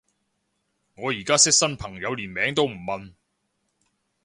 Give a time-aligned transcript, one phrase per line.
[0.95, 3.13] 我而家識新朋友連名都唔問